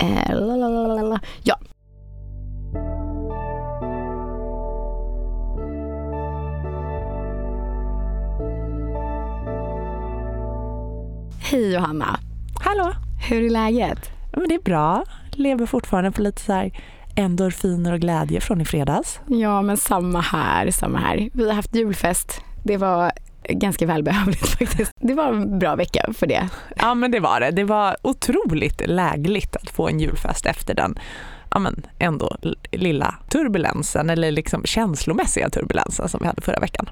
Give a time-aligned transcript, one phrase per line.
[0.00, 1.20] Eh, lalalala.
[1.42, 1.58] ja.
[11.40, 12.18] Hej Johanna,
[12.64, 12.92] Hallå!
[13.28, 14.10] hur är läget?
[14.32, 15.04] Men det är bra.
[15.32, 16.70] Lever fortfarande på lite så här
[17.16, 19.20] endorfiner och glädje från i fredags.
[19.26, 21.30] Ja men samma här, samma här.
[21.32, 22.40] Vi har haft julfest.
[22.64, 23.12] Det var
[23.48, 24.92] ganska välbehövligt faktiskt.
[25.00, 26.48] Det var en bra vecka för det.
[26.76, 27.50] Ja men det var det.
[27.50, 30.98] Det var otroligt lägligt få en julfest efter den
[31.50, 32.36] ja, men ändå
[32.70, 36.90] lilla turbulensen eller liksom känslomässiga turbulensen som vi hade förra veckan.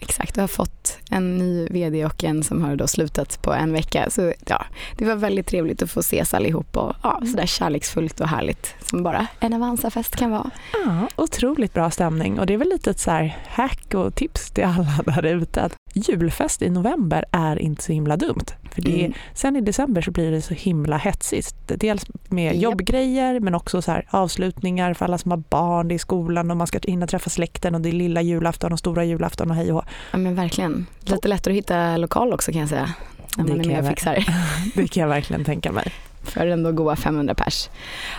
[0.00, 0.75] Exakt, du har fått
[1.10, 4.10] en ny vd och en som har då slutat på en vecka.
[4.10, 4.64] Så ja,
[4.96, 9.02] det var väldigt trevligt att få ses allihop och ja, sådär kärleksfullt och härligt som
[9.02, 10.50] bara en Avanza-fest kan vara.
[10.84, 14.50] Ja, otroligt bra stämning och det är väl lite ett så här hack och tips
[14.50, 18.46] till alla där ute att julfest i november är inte så himla dumt.
[18.70, 19.12] För det, Mm.
[19.34, 21.56] Sen i december så blir det så himla hetsigt.
[21.66, 22.62] Dels med Japp.
[22.62, 26.56] jobbgrejer men också så här avslutningar för alla som har barn, det är skolan och
[26.56, 29.72] man ska hinna träffa släkten och det är lilla julafton och stora julafton och hej
[29.72, 29.84] och.
[30.10, 30.75] Ja men verkligen.
[31.04, 32.92] Lite lättare att hitta lokal också kan jag säga.
[33.36, 34.24] När Det man är kan med och fixar.
[34.74, 35.92] Det kan jag verkligen tänka mig.
[36.22, 37.68] för ändå goa 500 pers.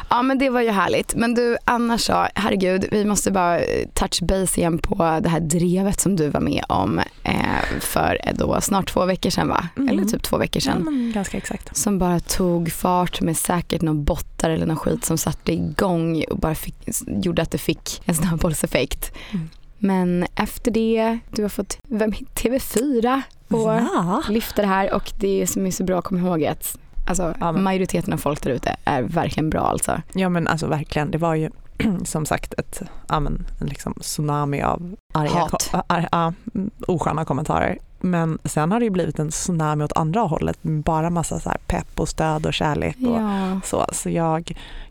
[0.09, 1.16] Ja men det var ju härligt.
[1.16, 5.39] Men du annars så, herregud, vi måste bara eh, touch base igen på det här
[5.39, 7.33] drevet som du var med om eh,
[7.80, 9.67] för eh, då snart två veckor sedan va?
[9.78, 9.89] Mm.
[9.89, 10.83] Eller typ två veckor Ja, sedan.
[10.83, 11.78] men ganska exakt.
[11.78, 16.38] Som bara tog fart med säkert någon bottar eller någon skit som satte igång och
[16.39, 16.75] bara fick,
[17.08, 19.11] gjorde att det fick en snöbollseffekt.
[19.33, 19.50] Mm.
[19.80, 24.23] Men efter det, du har fått vara med i TV4 och Ja.
[24.30, 27.34] lyfta det här och det som är så bra att komma ihåg är att alltså,
[27.39, 30.02] Ja, majoriteten av folk där ute är verkligen bra alltså.
[30.14, 31.50] ja men alltså verkligen, det var ju
[32.06, 35.52] som sagt ett, ja, men, en liksom tsunami av arga, Hat.
[35.52, 37.78] ko- ar, mm, osköna kommentarer.
[38.00, 42.00] Men sen har det blivit en tsunami åt andra hållet med bara massa så pepp
[42.00, 42.97] och stöd och kärlek.
[42.97, 43.59] Och, Ja.
[43.64, 44.44] Så, så jag,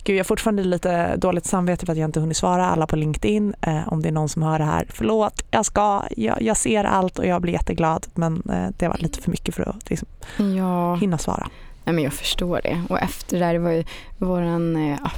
[0.05, 2.97] gud, jag har fortfarande lite dåligt samvete för att jag inte hunnit svara alla på
[2.97, 3.55] LinkedIn.
[3.61, 6.84] Eh, om det är någon som hör det här, förlåt, jag ska, jag, jag ser
[6.84, 8.06] allt och jag blir jätteglad.
[8.15, 10.09] Men eh, det var lite för mycket för att liksom,
[10.56, 10.94] ja.
[10.94, 11.49] hinna svara.
[11.87, 12.83] Nej, men jag förstår det.
[12.89, 13.85] Och efter det där, det var ju
[14.19, 15.11] våran, eh, ja,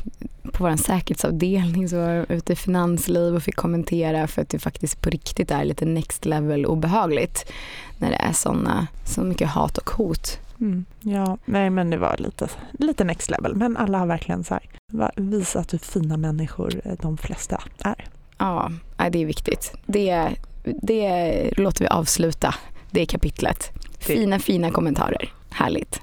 [0.52, 4.58] på vår säkerhetsavdelning så var jag ute i finansliv och fick kommentera för att det
[4.58, 7.52] faktiskt på riktigt är lite next level obehagligt
[7.98, 10.38] när det är såna, så mycket hat och hot.
[10.60, 13.54] Mm, ja, nej men det var lite, lite next level.
[13.54, 18.04] Men alla har verkligen så här, visat hur fina människor eh, de flesta är.
[18.38, 18.70] Ja,
[19.12, 19.72] det är viktigt.
[19.86, 20.28] Det,
[20.82, 22.54] det låter vi avsluta,
[22.90, 23.70] det kapitlet.
[23.98, 25.32] Det- Fina, fina kommentarer.
[25.50, 26.00] Härligt.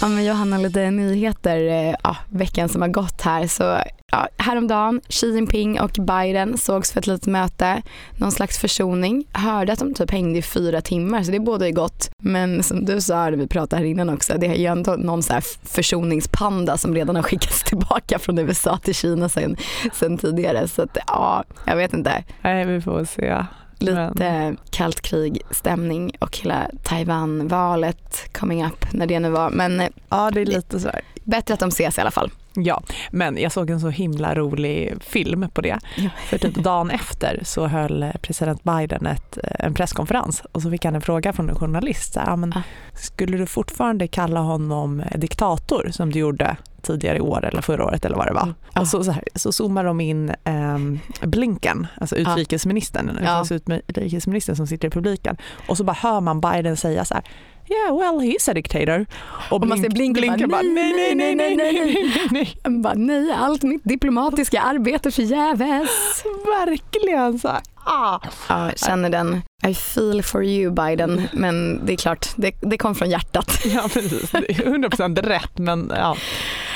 [0.00, 3.46] Ja, men Johanna, lite nyheter eh, ja, veckan som har gått här.
[3.46, 3.78] Så,
[4.14, 7.82] ja, häromdagen, Xi Jinping och Biden sågs för ett litet möte.
[8.16, 9.24] Någon slags försoning.
[9.32, 12.10] Hörde att de typ hängde i fyra timmar, så det båda är gott.
[12.22, 15.22] Men som du sa när vi pratade här innan också, det är ju ändå någon
[15.22, 19.56] så här försoningspanda som redan har skickats tillbaka från USA till Kina sen,
[19.92, 20.68] sen tidigare.
[20.68, 22.24] Så att, ja, jag vet inte.
[22.42, 23.44] Nej, vi får se.
[23.78, 29.50] Lite kallt krig-stämning och hela Taiwan-valet coming up när det nu var.
[29.50, 31.00] Men eh, Ja, det är lite så här.
[31.24, 32.30] bättre att de ses i alla fall.
[32.56, 35.78] Ja, men jag såg en så himla rolig film på det.
[35.96, 36.10] Ja.
[36.28, 40.70] För typ dagen efter så höll eh, president Biden ett, eh, en presskonferens och så
[40.70, 42.12] fick han en fråga från en journalist.
[42.14, 42.62] Så här, men, Ah.
[42.94, 47.84] Skulle du fortfarande kalla honom eh, diktator som du gjorde tidigare i år eller förra
[47.84, 48.42] året eller vad det var?
[48.42, 48.54] Mm.
[48.80, 53.44] Och så, så, här, så zoomar de in ehm, Blinken, alltså utrikesministern, Ja.
[53.86, 55.36] utrikesministern som sitter i publiken
[55.68, 57.24] och så bara hör man Biden säga så här
[57.68, 59.06] yeah well he's a dictator.
[59.50, 62.80] Och, och man ser blinka, blinka bara, nej, nej, nej, nej, nej, nej, nej.
[62.80, 66.24] Bara, nej, allt mitt diplomatiska arbete förgäves.
[66.46, 67.48] Verkligen så.
[67.86, 68.20] Ah.
[68.48, 69.42] Ja, jag känner den.
[69.66, 73.60] I feel for you Biden, men det är klart, det, det kom från hjärtat.
[73.64, 74.34] Ja, precis.
[74.48, 76.16] 100 procent rätt, men ja,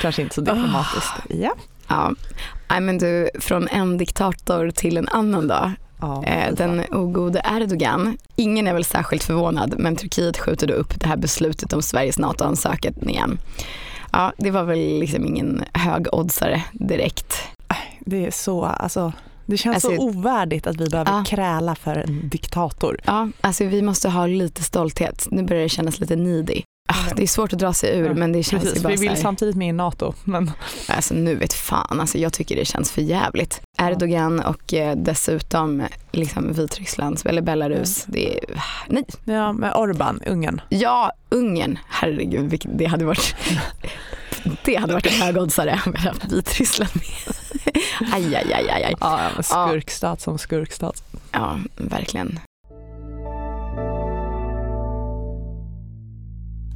[0.01, 0.45] kanske inte så ah.
[0.45, 1.15] diplomatiskt.
[1.29, 1.55] Ja.
[2.69, 8.19] Ja, men du, från en diktator till en annan då ja Eh, den ogode Erdogan.
[8.37, 12.19] Ingen är väl särskilt förvånad, men Turkiet skjuter då upp det här beslutet om Sveriges
[12.19, 13.39] NATO-ansökan igen.
[14.13, 17.35] Ja, det var väl liksom ingen högoddsare direkt.
[18.01, 19.13] Det är så, alltså,
[19.47, 21.25] det känns Alltså- så ovärdigt att vi behöver Ja.
[21.27, 22.99] kräla för en diktator.
[23.05, 25.27] Ja, alltså vi måste ha lite stolthet.
[25.31, 26.63] Nu börjar det kännas lite needy.
[26.91, 28.93] Ah, det är svårt att dra sig ur Ja, men det känns ju Precis, bara
[28.93, 30.15] vi vill här, samtidigt med i NATO.
[30.25, 30.51] Men
[30.87, 33.61] alltså nu vet fan, alltså jag tycker det känns för jävligt.
[33.79, 35.83] Erdogan och eh, dessutom
[36.13, 38.05] liksom Vitryssland eller Belarus.
[38.07, 39.05] Det är, nej.
[39.25, 40.61] ja, med Orban, Ungern.
[40.69, 43.37] Ja, Ungern, herregud vilket, det hade varit
[44.65, 47.35] det hade varit en högoddsare ha Vitryssland med.
[48.13, 48.95] aj, aj, aj, aj, aj.
[49.01, 51.03] Ja, skurkstat som skurkstat.
[51.33, 52.41] Ja, verkligen.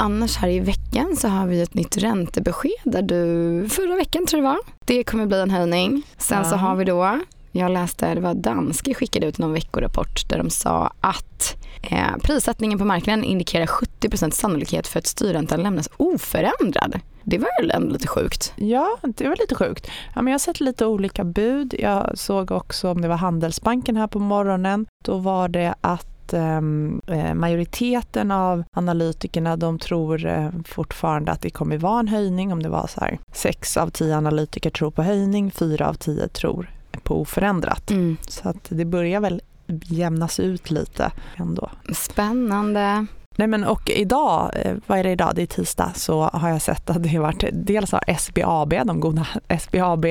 [0.03, 4.43] Annars här i veckan så har vi ett nytt räntebesked där du, förra veckan tror
[4.43, 6.03] jag det var, det kommer bli en höjning.
[6.19, 7.21] Sen så har vi då,
[7.53, 12.79] jag läste, det var Danske skickade ut någon veckorapport där de sa att eh, prissättningen
[12.79, 17.01] på marknaden indikerar 70% sannolikhet för att styrräntan lämnas oförändrad.
[17.25, 18.53] Det var väl ändå lite sjukt?
[18.57, 19.87] Ja, det var lite sjukt.
[20.15, 21.75] Ja, men jag har sett lite olika bud.
[21.79, 24.87] Jag såg också om det var Handelsbanken här på morgonen.
[25.05, 31.51] Då var det att ehm, eh, majoriteten av analytikerna de tror eh, fortfarande att det
[31.51, 32.53] kommer vara en höjning.
[32.53, 36.29] Om det var så här, sex av tio analytiker tror på höjning, fyra av tio
[36.29, 36.71] tror
[37.03, 37.91] på oförändrat.
[37.91, 38.17] Mm.
[38.29, 39.43] Så att det börjar väl
[39.85, 41.71] jämnas ut lite ändå.
[41.95, 43.07] Spännande.
[43.37, 46.63] Nej men och idag, eh, vad är det idag, det är tisdag, så har jag
[46.63, 49.27] sett att det har varit, dels har SBAB, de goda
[49.61, 50.07] SBAB,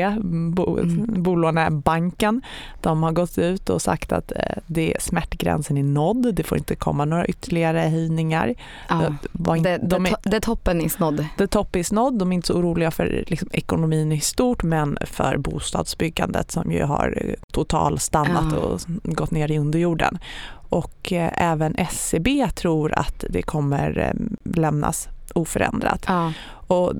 [0.55, 1.23] bo, Mm.
[1.23, 2.41] bolånebanken,
[2.81, 4.37] de har gått ut och sagt att eh,
[4.67, 8.55] det, smärtgränsen är nådd, det får inte komma några ytterligare höjningar.
[8.89, 9.03] Ja.
[9.03, 11.25] Eh, var Det, de det, är, det toppen är snodd.
[11.37, 14.97] the top is nådd, de är inte så oroliga för liksom, ekonomin i stort men
[15.05, 18.57] för bostadsbyggandet som ju har totalstannat Ja.
[18.59, 20.17] och gått ner i underjorden.
[20.71, 24.13] Och eh, även SCB tror att det kommer eh,
[24.55, 26.05] lämnas oförändrat.
[26.07, 26.33] Ja.
[26.67, 26.93] Och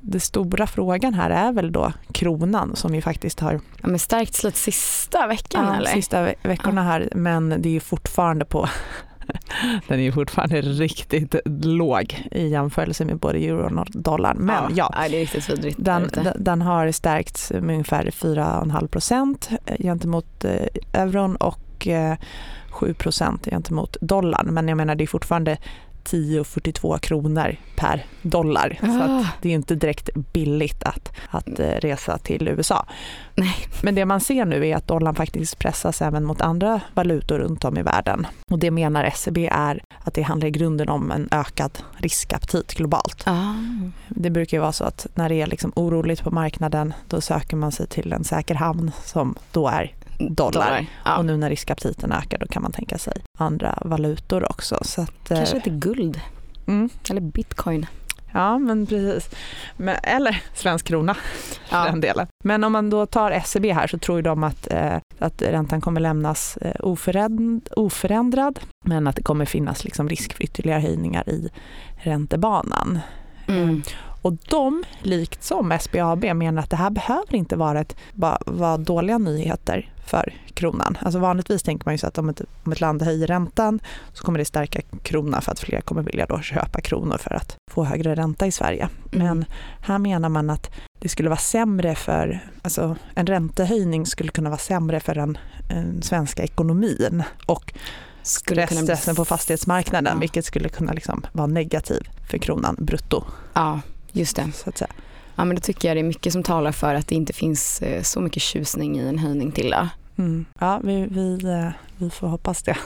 [0.00, 4.44] den stora frågan här är väl då kronan som ju faktiskt har Ja, men stärkts
[4.44, 5.90] lite sista veckan ja, eller?
[5.90, 8.68] sista ve- veckorna här men det är fortfarande på
[9.88, 11.34] den är fortfarande riktigt
[11.64, 14.36] låg i jämförelse med både euron och dollarn.
[14.38, 15.76] Men ja, Nej, det är riktigt vidrigt.
[15.80, 20.52] den, den, har stärkts med ungefär 4,5 procent gentemot eh,
[20.92, 22.14] euron och eh,
[22.70, 24.46] 7 procent gentemot dollarn.
[24.54, 25.56] Men jag menar det är fortfarande
[26.04, 28.78] 10,42 kronor per dollar.
[28.80, 29.26] Så Ah.
[29.42, 32.86] det är inte direkt billigt att, att eh, resa till USA.
[33.34, 33.54] Nej.
[33.82, 37.64] Men det man ser nu är att dollarn faktiskt pressas även mot andra valutor runt
[37.64, 38.26] om i världen.
[38.50, 43.22] Och det menar SCB är att det handlar i grunden om en ökad riskaptit globalt.
[43.26, 43.54] Ah.
[44.08, 47.56] Det brukar ju vara så att när det är liksom oroligt på marknaden då söker
[47.56, 50.86] man sig till en säker hamn som då är dollar.
[51.04, 51.16] Ja.
[51.16, 54.78] Och nu när riskaptiten ökar då kan man tänka sig andra valutor också.
[54.82, 56.20] Så att, eh, Kanske lite guld
[56.66, 57.86] mm, eller bitcoin.
[58.32, 59.30] ja men precis.
[59.76, 61.84] Men, eller svensk krona för Ja.
[61.84, 62.26] den delen.
[62.44, 66.00] Men om man då tar SCB här så tror de att, eh, att räntan kommer
[66.00, 71.48] lämnas eh, oföränd, oförändrad men att det kommer finnas liksom risk för ytterligare höjningar i
[71.96, 72.98] räntebanan.
[73.48, 73.82] Mm.
[74.28, 78.76] Och de, likt som SBAB, menar att det här behöver inte vara, ett, bara, vara
[78.76, 80.98] dåliga nyheter för kronan.
[81.00, 83.80] Alltså vanligtvis tänker man ju så att om ett, om ett land höjer räntan
[84.12, 87.56] så kommer det stärka kronan för att fler kommer vilja då köpa kronor för att
[87.70, 88.88] få högre ränta i Sverige.
[89.12, 89.26] Mm.
[89.26, 89.44] Men
[89.80, 94.58] här menar man att det skulle vara sämre för, alltså en räntehöjning skulle kunna vara
[94.58, 95.38] sämre för den,
[95.68, 97.74] den svenska ekonomin och
[98.22, 100.20] Skulle kunna bli- stressen på fastighetsmarknaden Ja.
[100.20, 103.24] vilket skulle kunna liksom vara negativ för kronan brutto.
[103.54, 103.80] Ja,
[104.12, 104.52] just det.
[104.54, 104.90] Så att säga.
[105.36, 107.82] Ja, men då tycker jag det är mycket som talar för att det inte finns
[107.82, 109.70] eh, så mycket tjusning i en höjning till.
[109.70, 109.88] Då.
[110.18, 110.44] Mm.
[110.58, 112.76] Ja, vi, vi, eh, vi får hoppas det.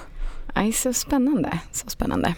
[0.55, 1.59] Aj, så spännande.
[1.73, 2.35] Så spännande.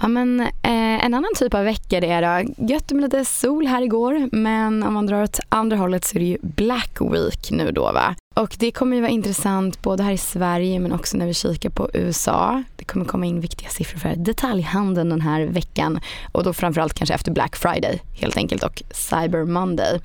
[0.00, 3.66] Ja, men, eh, en annan typ av vecka det är då, gött med lite sol
[3.66, 7.50] här igår men om man drar åt andra hållet så är det ju Black Week
[7.50, 8.14] nu då va.
[8.34, 11.70] Och det kommer ju vara intressant både här i Sverige men också när vi kikar
[11.70, 12.62] på USA.
[12.76, 16.00] Det kommer komma in viktiga siffror för detaljhandeln den här veckan
[16.32, 20.00] och då framförallt kanske efter Black Friday helt enkelt och Cyber Monday.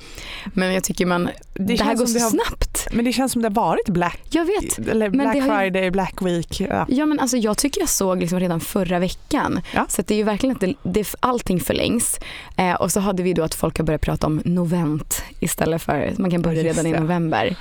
[0.53, 2.87] Men jag tycker man, det, här känns går så det har- snabbt.
[2.91, 4.79] Men det känns som det har varit Black, Jag vet.
[4.79, 6.59] eller Black det ju- Friday, Black Week.
[6.61, 6.85] Ja.
[6.89, 9.61] Ja men alltså jag tycker jag såg liksom redan förra veckan.
[9.73, 9.85] Ja.
[9.89, 12.19] Så det är ju verkligen att det, det, allting förlängs.
[12.57, 16.13] Eh, och så hade vi då att folk har börjat prata om novent istället för,
[16.17, 16.99] man kan börja redan i det.
[16.99, 17.55] november.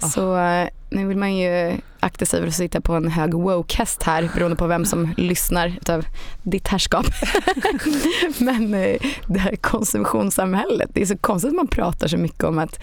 [0.00, 0.08] Ah.
[0.08, 4.02] Så eh, nu vill man ju akta sig för att sitta på en hög woke-häst
[4.02, 6.04] här beroende på vem som lyssnar utav
[6.42, 7.06] ditt härskap.
[8.38, 12.58] Men eh, det här konsumtionssamhället, det är så konstigt att man pratar så mycket om
[12.58, 12.80] att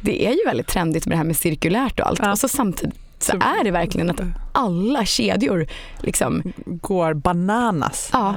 [0.00, 2.20] det är ju väldigt trendigt med det här med cirkulärt och allt.
[2.22, 2.32] Ja.
[2.32, 4.20] Och så samtidigt så är det verkligen att
[4.52, 5.66] alla kedjor
[6.00, 8.10] liksom, går bananas.
[8.12, 8.34] Ja.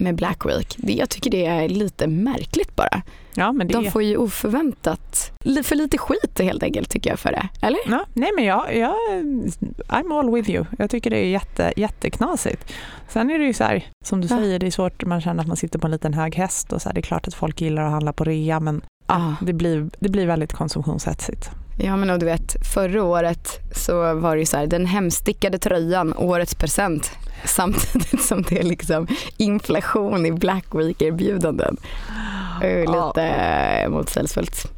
[0.00, 0.74] Med Black Week.
[0.78, 3.02] Det, jag tycker det är lite märkligt bara.
[3.34, 5.32] Ja, men det De får ju oförväntat,
[5.64, 7.48] för lite skit helt enkelt tycker jag för det.
[7.66, 7.80] Eller?
[7.86, 8.94] Ja, nej men jag, jag,
[9.88, 10.64] I'm all with you.
[10.78, 12.72] Jag tycker det är jätte, jätteknasigt.
[13.08, 14.38] Sen är det ju så här, som du Ja.
[14.38, 16.82] säger, det är svårt, man känner att man sitter på en liten hög häst och
[16.82, 19.34] så här, det är klart att folk gillar att handla på rea men Ja.
[19.42, 21.50] det, blir, det blir väldigt konsumtionshetsigt.
[21.80, 25.58] Ja men och du vet, förra året så var det ju så här, den hemstickade
[25.58, 27.10] tröjan, årets present.
[27.44, 31.76] Samtidigt som det är liksom inflation i Black Week-erbjudanden.
[32.62, 33.06] Ju Ja.
[33.06, 34.72] Lite eh, motsägelsefullt.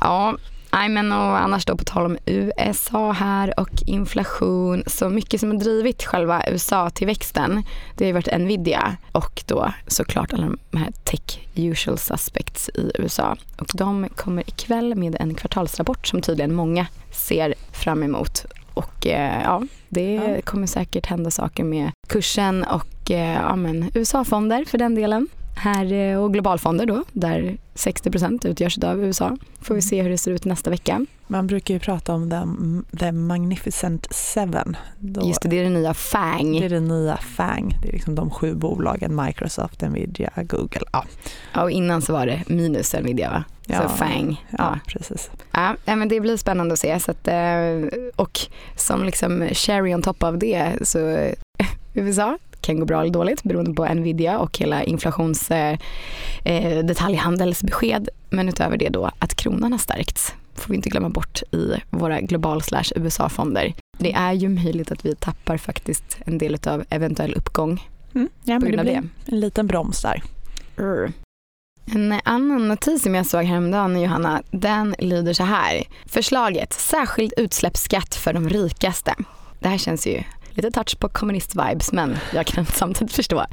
[0.00, 0.36] Ja,
[0.74, 4.82] Nej, men och annars då på tal om USA här och inflation.
[4.86, 7.62] Så mycket som har drivit själva USA-tillväxten
[7.96, 12.92] det har ju varit Nvidia och då såklart alla de här tech usual suspects i
[12.94, 13.36] USA.
[13.58, 18.46] Och de kommer ikväll med en kvartalsrapport som tydligen många ser fram emot.
[18.74, 20.40] Och eh, ja, det ja.
[20.44, 23.56] kommer säkert hända saker med kursen och eh, ja,
[23.94, 29.36] USA-fonder för den delen här eh, och globalfonder då, där 60% utgörs av USA.
[29.60, 29.82] Får vi mm.
[29.82, 31.06] se hur det ser ut nästa vecka.
[31.26, 34.76] Man brukar ju prata om the, the magnificent seven.
[34.98, 36.60] Då, Just det, det är den nya FANG.
[36.60, 37.78] Det är den nya FANG.
[37.82, 40.86] Det är liksom de sju bolagen, Microsoft, Nvidia, Google.
[40.92, 41.04] Ja,
[41.52, 43.44] ja och innan så var det minus Nvidia va?
[43.66, 44.46] Ja, så FANG.
[44.50, 45.30] Ja, ja, precis.
[45.52, 47.00] Ja, men det blir spännande att se.
[47.00, 48.40] Så att, eh, och
[48.76, 50.98] som liksom cherry on top av det så
[51.94, 55.78] USA kan gå bra eller dåligt beroende på Nvidia och hela inflations eh,
[56.44, 58.08] eh, detaljhandelsbesked.
[58.30, 62.20] Men utöver det då att kronan har stärkts får vi inte glömma bort i våra
[62.20, 63.74] global slash USA-fonder.
[63.98, 68.28] Det är ju möjligt att vi tappar faktiskt en del av eventuell uppgång mm.
[68.44, 69.02] ja, men det blir det.
[69.26, 70.22] en liten broms där.
[70.78, 71.12] Mm.
[71.86, 75.82] En annan notis som jag såg häromdagen Johanna, den lyder så här.
[76.06, 79.14] Förslaget särskild utsläppsskatt för de rikaste.
[79.60, 80.22] Det här känns ju
[80.56, 83.44] lite touch på kommunist-vibes men jag kan samtidigt förstå.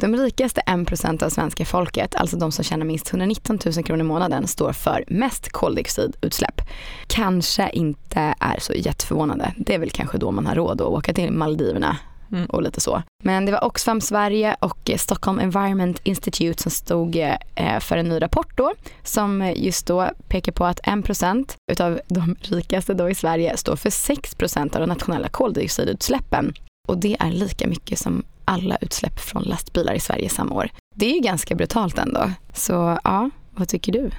[0.00, 4.04] De rikaste 1% av svenska folket, alltså de som tjänar minst 119 000 kronor i
[4.04, 6.60] månaden, står för mest koldioxidutsläpp.
[7.06, 9.54] Kanske inte är så jätteförvånande.
[9.56, 11.96] Det är väl kanske då man har råd att åka till Maldiverna
[12.32, 12.46] Mm.
[12.46, 13.02] och lite så.
[13.22, 17.96] Men det var Oxfam Sverige och eh, Stockholm Environment Institute som stod eh, eh, för
[17.96, 23.10] en ny rapport då som just då pekar på att 1% utav de rikaste då
[23.10, 26.54] i Sverige står för 6% av de nationella koldioxidutsläppen.
[26.88, 30.68] Och det är lika mycket som alla utsläpp från lastbilar i Sverige samma år.
[30.94, 32.30] Det är ju ganska brutalt ändå.
[32.52, 34.10] Så ja, vad tycker du?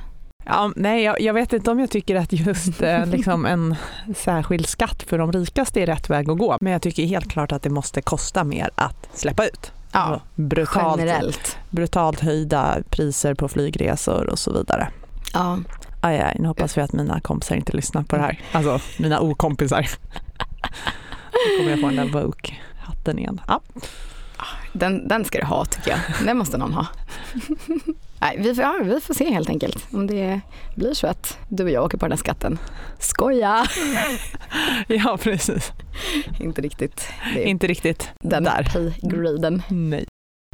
[0.46, 3.76] Ja, nej, jag, jag, vet inte om jag tycker att just eh, liksom en
[4.16, 6.58] särskild skatt för de rikaste är rätt väg att gå.
[6.62, 9.72] Men jag tycker helt klart att det måste kosta mer att släppa ut.
[9.92, 11.58] Ja, alltså, brutalt, generellt.
[11.70, 14.90] Brutalt höjda priser på flygresor och så vidare.
[15.34, 15.58] Ja.
[16.02, 18.40] Aj, aj, nu hoppas vi att mina kompisar inte lyssnar på det här.
[18.52, 19.90] Alltså mina okompisar.
[21.32, 23.42] Nu kommer jag få den där Vogue-hatten igen.
[23.48, 23.62] Ja.
[24.74, 26.00] Den, den ska du ha tycker jag.
[26.26, 26.88] Den måste någon ha.
[28.26, 30.42] Nej, vi, får, ja, vi får se helt enkelt om det
[30.76, 32.60] blir så att du och jag åker på den här skatten.
[33.00, 33.66] Skoja!
[34.88, 35.72] ja, precis.
[36.40, 37.08] Inte riktigt.
[37.36, 38.64] Inte riktigt den där.
[38.74, 39.62] pay-graden.
[39.70, 40.06] Nej.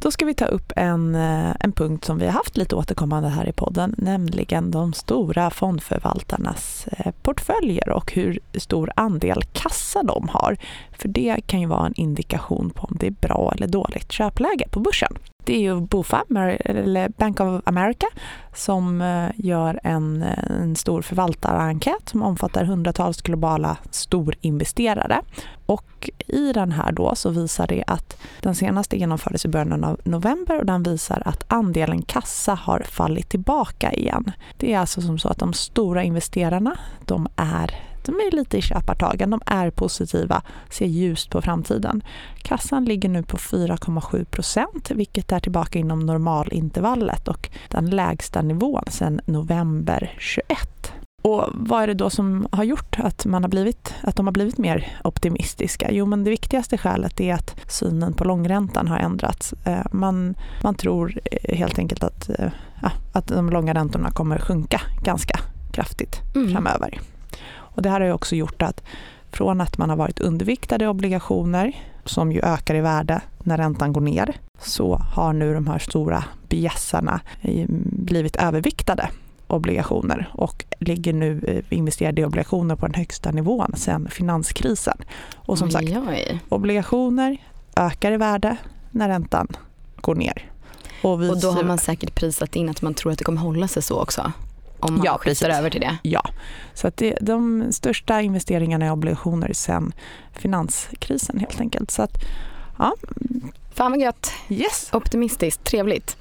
[0.01, 3.29] Då ska vi ta upp en, eh, en punkt som vi har haft lite återkommande
[3.29, 10.29] här i podden, nämligen de stora fondförvaltarnas eh, portföljer och hur stor andel kassa de
[10.29, 10.57] har.
[10.91, 14.67] För det kan ju vara en indikation på om det är bra eller dåligt köpläge
[14.69, 15.17] på börsen.
[15.43, 16.23] Det är ju BOFA,
[16.59, 18.07] eller Bank of America,
[18.53, 25.21] som eh, gör en, eh, en stor förvaltarenkät som omfattar hundratals globala storinvesterare.
[25.65, 29.99] Och i den här då så visar det att den senaste genomfördes i början av
[30.03, 34.31] november och den visar att andelen kassa har fallit tillbaka igen.
[34.57, 38.61] Det är alltså som så att de stora investerarna, de är de är lite i
[38.61, 42.03] köpartagen, de är positiva, ser ljust på framtiden.
[42.37, 48.83] Kassan ligger nu på 4,7 procent, vilket är tillbaka inom normalintervallet och den lägsta nivån
[48.89, 50.93] sedan november 21.
[51.21, 54.33] Och vad är det då som har gjort att, man har blivit, att de har
[54.33, 55.91] blivit mer optimistiska?
[55.91, 59.53] Jo, men det viktigaste skälet är att synen på långräntan har ändrats.
[59.65, 62.51] Eh, man, man tror eh, helt enkelt att, eh,
[63.11, 65.39] att de långa räntorna kommer sjunka ganska
[65.71, 66.51] kraftigt mm.
[66.51, 66.99] framöver.
[67.81, 68.83] Och det här har ju också gjort att
[69.31, 74.01] från att man har varit underviktade obligationer som ju ökar i värde när räntan går
[74.01, 77.21] ner så har nu de här stora bjässarna
[77.85, 79.09] blivit överviktade
[79.47, 84.97] obligationer och ligger nu eh, investerade i obligationer på den högsta nivån sedan finanskrisen.
[85.35, 85.91] Och som sagt,
[86.49, 87.37] obligationer
[87.75, 88.55] ökar i värde
[88.91, 89.47] när räntan
[89.95, 90.51] går ner.
[91.03, 93.67] Och, och då har man säkert prisat in att man tror att det kommer hålla
[93.67, 94.31] sig så också?
[94.81, 95.97] Om man ja, skiftar över till det?
[96.01, 96.21] Ja,
[96.73, 99.93] så att det, de största investeringarna i obligationer sedan
[100.31, 101.91] finanskrisen helt enkelt.
[101.91, 102.13] Så att,
[102.77, 102.93] ja.
[103.73, 104.31] Fan vad gött.
[104.49, 104.89] Yes.
[104.93, 106.17] Optimistiskt, trevligt.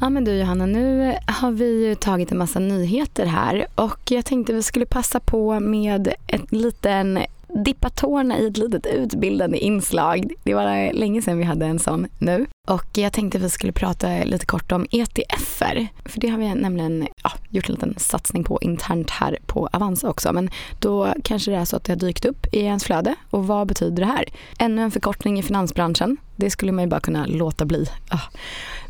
[0.00, 4.24] Ja men du Johanna, nu har vi ju tagit en massa nyheter här och jag
[4.24, 7.18] tänkte vi skulle passa på med en liten
[7.54, 10.32] dippa tårna i ett litet utbildande inslag.
[10.42, 12.46] Det var länge sedan vi hade en sån nu.
[12.68, 15.88] Och jag tänkte att vi skulle prata lite kort om ETFer.
[16.04, 20.08] För det har vi nämligen ja, gjort en liten satsning på internt här på Avanza
[20.08, 20.32] också.
[20.32, 23.14] Men då kanske det är så att det har dykt upp i ens flöde.
[23.30, 24.24] Och vad betyder det här?
[24.58, 26.16] Ännu en förkortning i finansbranschen.
[26.36, 27.86] Det skulle man ju bara kunna låta bli.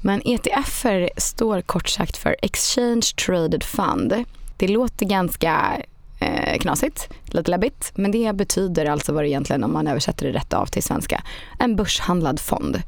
[0.03, 4.25] Men ETFer står kort sagt för Exchange Traded Fund.
[4.57, 5.83] Det låter ganska
[6.21, 7.93] eh, knasigt, lite läbbigt.
[7.95, 11.23] Men det betyder alltså vad det egentligen, om man översätter det rätt av till svenska,
[11.59, 12.83] en börshandlad fond.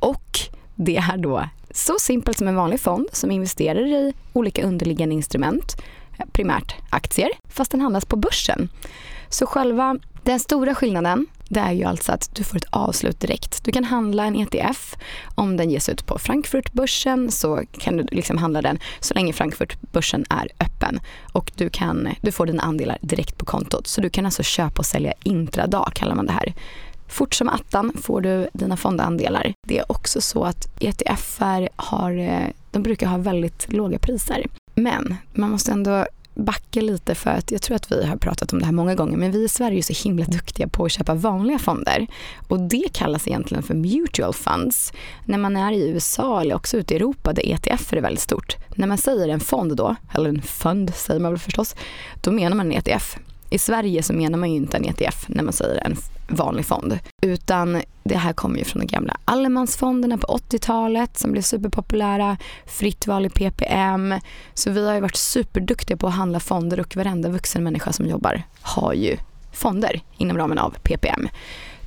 [0.00, 0.38] Och
[0.74, 5.82] det är då så simpelt som en vanlig fond som investerar i olika underliggande instrument,
[6.18, 8.68] eh, primärt aktier, fast den handlas på börsen.
[9.28, 13.64] Så själva den stora skillnaden det är ju alltså att du får ett avslut direkt.
[13.64, 14.96] Du kan handla en ETF.
[15.34, 20.24] Om den ges ut på Frankfurtbörsen så kan du liksom handla den så länge Frankfurtbörsen
[20.30, 21.00] är öppen.
[21.32, 23.86] Och du, kan, du får dina andelar direkt på kontot.
[23.86, 26.54] Så du kan alltså köpa och sälja intradag kallar man det här.
[27.08, 29.52] Fort som attan får du dina fondandelar.
[29.66, 34.46] Det är också så att ETFer har, eh, de brukar ha väldigt låga priser.
[34.74, 36.06] Men man måste ändå
[36.38, 39.16] backa lite för att jag tror att vi har pratat om det här många gånger
[39.16, 42.06] men vi i Sverige är så himla duktiga på att köpa vanliga fonder
[42.48, 44.92] och det kallas egentligen för mutual funds.
[45.24, 48.56] När man är i USA eller också ute i Europa där ETF är väldigt stort.
[48.74, 51.76] När man säger en fond då, eller en fund säger man väl förstås,
[52.22, 53.18] då menar man en ETF.
[53.50, 55.96] I Sverige så menar man ju inte en ETF när man säger en
[56.28, 56.98] vanlig fond.
[57.22, 62.36] Utan det här kommer ju från de gamla allemansfonderna på 80-talet som blev superpopulära.
[62.66, 64.14] Fritt val i PPM.
[64.54, 68.06] Så vi har ju varit superduktiga på att handla fonder och varenda vuxen människa som
[68.06, 69.16] jobbar har ju
[69.52, 71.28] fonder inom ramen av PPM.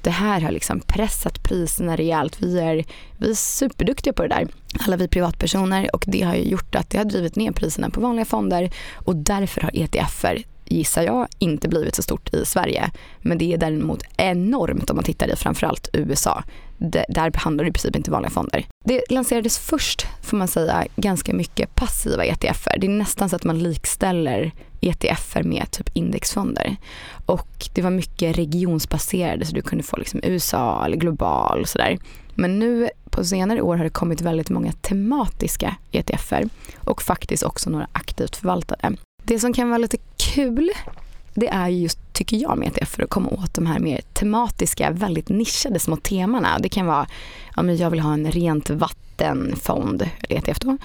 [0.03, 2.41] Det här har liksom pressat priserna rejält.
[2.41, 2.85] Vi är,
[3.17, 4.47] vi är superduktiga på det där,
[4.79, 8.01] alla vi privatpersoner och det har ju gjort att det har drivit ner priserna på
[8.01, 12.91] vanliga fonder och därför har ETFer gissar jag, inte blivit så stort i Sverige.
[13.21, 16.43] Men det är däremot enormt om man tittar i framförallt USA.
[16.77, 18.65] Det, där handlar det i princip inte vanliga fonder.
[18.85, 22.77] Det lanserades först, får man säga, ganska mycket passiva ETFer.
[22.79, 24.51] Det är nästan så att man likställer
[24.81, 26.75] ETFer med typ indexfonder.
[27.25, 31.97] Och det var mycket regionsbaserade så du kunde få liksom USA eller global och sådär.
[32.35, 37.69] Men nu på senare år har det kommit väldigt många tematiska ETFer och faktiskt också
[37.69, 38.95] några aktivt förvaltade.
[39.23, 40.71] Det som kan vara lite kul
[41.33, 44.91] det är just, tycker jag, med ETF för att komma åt de här mer tematiska,
[44.91, 46.59] väldigt nischade små temana.
[46.59, 47.07] Det kan vara,
[47.55, 50.77] ja men jag vill ha en rent vattenfond, eller ETF då.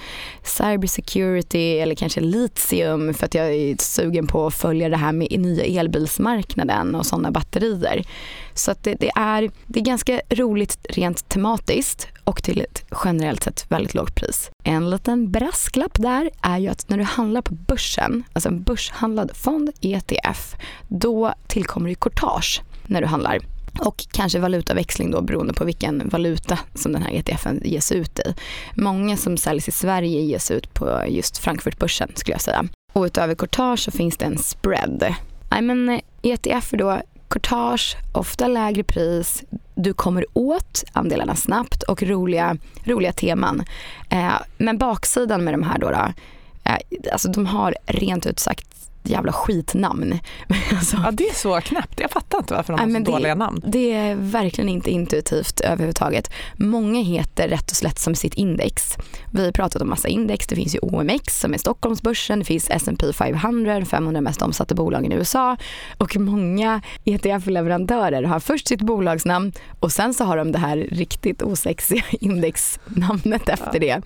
[0.43, 5.39] Cybersecurity eller kanske litium för att jag är sugen på att följa det här med
[5.39, 8.05] nya elbilsmarknaden och sådana batterier.
[8.53, 13.43] Så att det, det, är, det är ganska roligt rent tematiskt och till ett generellt
[13.43, 14.51] sett väldigt lågt pris.
[14.63, 19.31] En liten brasklapp där är ju att när du handlar på börsen, alltså en börshandlad
[19.35, 20.55] fond, ETF,
[20.87, 21.16] då
[21.47, 23.39] tillkommer det courtage när du handlar
[23.79, 28.33] och kanske valutaväxling då beroende på vilken valuta som den här ETFen ges ut i.
[28.75, 32.65] Många som säljs i Sverige ges ut på just Frankfurtbörsen skulle jag säga.
[32.93, 35.15] Och utöver courtage så finns det en spread.
[35.57, 39.43] I men eh, ETF då courtage, ofta lägre pris,
[39.75, 43.63] du kommer åt andelarna snabbt och roliga, roliga teman.
[44.09, 46.13] Eh, men baksidan med de här då, då
[46.63, 46.77] eh,
[47.11, 48.66] alltså de har rent ut sagt
[49.09, 50.19] jävla skitnamn.
[50.71, 51.99] alltså, ja, det är så knäppt.
[51.99, 53.61] Jag fattar inte varför de har så det, dåliga namn.
[53.65, 56.31] Det är verkligen inte intuitivt överhuvudtaget.
[56.55, 58.97] Många heter rätt och slätt som sitt index.
[59.31, 60.47] Vi har pratat om massa index.
[60.47, 62.39] Det finns ju OMX som är Stockholmsbörsen.
[62.39, 65.57] Det finns S&P 500, 500 mest omsatta bolagen i USA.
[65.97, 71.41] Och många ETF-leverantörer har först sitt bolagsnamn och sen så har de det här riktigt
[71.41, 74.01] osexiga indexnamnet efter det.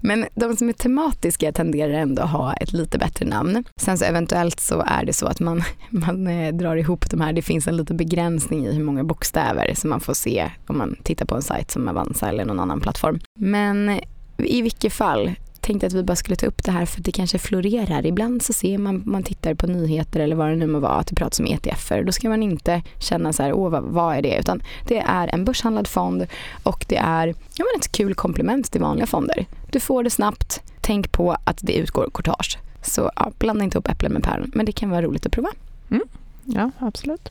[0.00, 3.64] Men de som är tematiska tenderar ändå att ha ett lite bättre namn.
[3.76, 7.20] Sen så eventuellt eventuellt så är det så att man, man eh, drar ihop de
[7.20, 7.32] här.
[7.32, 10.96] Det finns en liten begränsning i hur många bokstäver som man får se om man
[11.02, 13.20] tittar på en sajt som Avanza eller någon annan plattform.
[13.38, 14.00] Men
[14.38, 17.12] i vilket fall, tänkte att vi bara skulle ta upp det här för att det
[17.12, 18.06] kanske florerar.
[18.06, 21.06] Ibland så ser man, man tittar på nyheter eller vad det nu må vara, att
[21.06, 22.04] det pratas om ETFer.
[22.04, 24.38] Då ska man inte känna så här, åh vad, vad är det?
[24.38, 26.26] Utan det är en börshandlad fond
[26.62, 29.46] och det är ja, men ett kul komplement till vanliga fonder.
[29.70, 32.58] Du får det snabbt, tänk på att det utgår courtage.
[32.82, 35.48] Så ja, blanda inte ihop äpplen med päron, men det kan vara roligt att prova.
[35.90, 36.02] Mm.
[36.44, 37.30] Ja, absolut.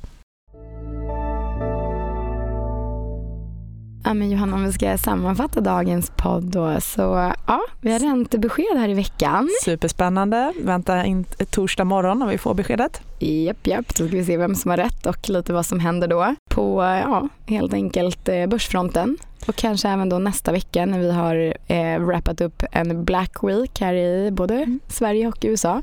[4.03, 8.77] Ja, men Johanna, om vi ska sammanfatta dagens podd då, så ja, vi har räntebesked
[8.77, 9.49] här i veckan.
[9.63, 10.53] Superspännande.
[10.63, 13.01] Vänta in torsdag morgon när vi får beskedet.
[13.21, 13.95] Japp, japp.
[13.95, 16.81] Då ska vi se vem som har rätt och lite vad som händer då på,
[16.81, 19.17] ja, helt enkelt eh, börsfronten.
[19.47, 23.79] Och kanske även då nästa vecka när vi har eh, wrappat upp en Black Week
[23.79, 24.79] här i både mm.
[24.87, 25.81] Sverige och USA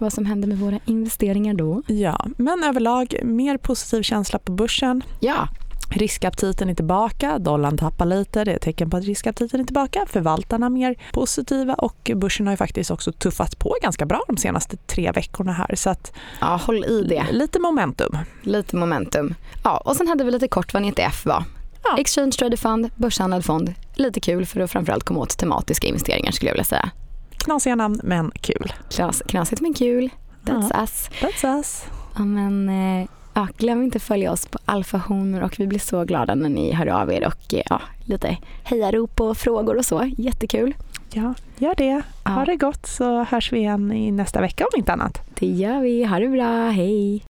[0.00, 1.82] vad som händer med våra investeringar då.
[1.86, 5.02] Ja, men överlag mer positiv känsla på börsen.
[5.20, 5.48] Ja,
[5.90, 10.06] Riskaptiten är tillbaka, dollarn tappar lite, det är ett tecken på att riskaptiten är tillbaka.
[10.08, 14.36] Förvaltarna är mer positiva och börsen har ju faktiskt också tuffat på ganska bra de
[14.36, 15.74] senaste tre veckorna här.
[15.74, 17.26] Så att, ja, håll i det.
[17.32, 18.18] Lite momentum.
[18.42, 19.34] Lite momentum.
[19.64, 21.44] Ja, och sen hade vi lite kort vad en ETF var.
[21.84, 21.98] Ja.
[21.98, 23.74] Exchange traded fund, börshandlad fond.
[23.94, 26.90] Lite kul för att framförallt komma åt tematiska investeringar skulle jag vilja säga.
[27.30, 28.72] Knasiga namn men kul.
[28.90, 30.10] Knas, knasigt men kul.
[30.44, 30.82] That's ja.
[30.82, 31.10] us.
[31.20, 31.84] That's us.
[32.16, 33.08] Ja, men, eh,
[33.40, 36.48] ja, glöm inte att följa oss på Alfa Honor och vi blir så glada när
[36.48, 40.10] ni hör av er och ja, lite hejarop och frågor och så.
[40.18, 40.74] Jättekul.
[41.12, 42.02] Ja, gör det.
[42.24, 42.44] Ha ja.
[42.44, 45.18] det gott så hörs vi igen i nästa vecka om inte annat.
[45.38, 46.04] Det gör vi.
[46.04, 46.68] Ha det bra.
[46.68, 47.29] Hej!